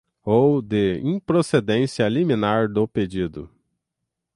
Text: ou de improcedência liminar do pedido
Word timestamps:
ou 0.25 0.63
de 0.63 0.99
improcedência 1.03 2.09
liminar 2.09 2.67
do 2.67 2.87
pedido 2.87 3.47